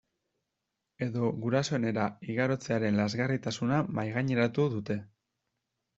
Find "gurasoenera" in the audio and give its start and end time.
1.43-2.07